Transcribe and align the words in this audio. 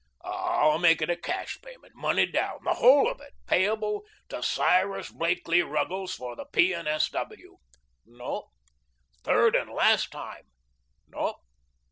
"I'll 0.23 0.79
make 0.79 1.03
it 1.03 1.11
a 1.11 1.15
cash 1.15 1.59
payment, 1.61 1.93
money 1.93 2.25
down 2.25 2.61
the 2.63 2.73
whole 2.73 3.07
of 3.07 3.21
it 3.21 3.33
payable 3.45 4.03
to 4.29 4.41
Cyrus 4.41 5.11
Blakelee 5.11 5.61
Ruggles, 5.61 6.15
for 6.15 6.35
the 6.35 6.45
P. 6.45 6.73
and 6.73 6.87
S. 6.87 7.07
W." 7.09 7.57
"No." 8.07 8.47
"Third 9.23 9.55
and 9.55 9.69
last 9.69 10.11
time." 10.11 10.45
"No." 11.07 11.35